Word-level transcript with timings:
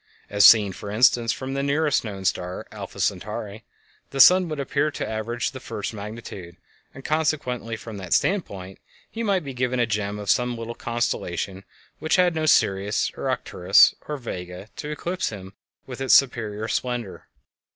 As 0.31 0.47
seen, 0.47 0.73
for 0.73 0.89
instance, 0.89 1.31
from 1.31 1.53
the 1.53 1.61
nearest 1.61 2.03
known 2.03 2.25
star, 2.25 2.65
Alpha 2.71 2.99
Centauri, 2.99 3.63
the 4.09 4.19
sun 4.19 4.49
would 4.49 4.59
appear 4.59 4.87
of 4.87 4.97
the 4.97 5.07
average 5.07 5.51
first 5.51 5.93
magnitude, 5.93 6.57
and 6.91 7.05
consequently 7.05 7.75
from 7.75 7.97
that 7.97 8.15
standpoint 8.15 8.79
he 9.11 9.21
might 9.21 9.43
be 9.45 9.53
the 9.53 9.85
gem 9.85 10.17
of 10.17 10.27
some 10.31 10.57
little 10.57 10.73
constellation 10.73 11.65
which 11.99 12.15
had 12.15 12.33
no 12.33 12.47
Sirius, 12.47 13.11
or 13.15 13.29
Arcturus, 13.29 13.93
or 14.07 14.17
Vega 14.17 14.69
to 14.77 14.89
eclipse 14.89 15.29
him 15.29 15.53
with 15.85 16.01
its 16.01 16.15
superior 16.15 16.67
splendor. 16.67 17.27